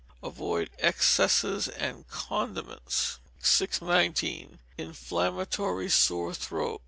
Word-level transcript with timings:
Avoid 0.23 0.71
excesses, 0.79 1.67
and 1.67 2.09
condiments. 2.09 3.19
619. 3.43 4.57
Inflammatory 4.75 5.91
Sore 5.91 6.33
Throat. 6.33 6.79